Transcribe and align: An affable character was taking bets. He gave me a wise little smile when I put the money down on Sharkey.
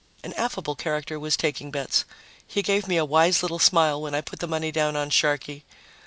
An 0.23 0.33
affable 0.33 0.75
character 0.75 1.19
was 1.19 1.37
taking 1.37 1.69
bets. 1.69 2.05
He 2.47 2.63
gave 2.63 2.87
me 2.87 2.97
a 2.97 3.05
wise 3.05 3.43
little 3.43 3.59
smile 3.59 4.01
when 4.01 4.15
I 4.15 4.21
put 4.21 4.39
the 4.39 4.47
money 4.47 4.71
down 4.71 4.95
on 4.95 5.11
Sharkey. 5.11 5.63